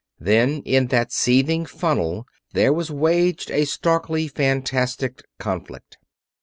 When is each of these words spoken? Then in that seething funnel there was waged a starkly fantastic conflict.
Then 0.19 0.63
in 0.65 0.87
that 0.87 1.11
seething 1.11 1.67
funnel 1.67 2.25
there 2.53 2.73
was 2.73 2.89
waged 2.89 3.51
a 3.51 3.65
starkly 3.65 4.27
fantastic 4.27 5.21
conflict. 5.37 5.99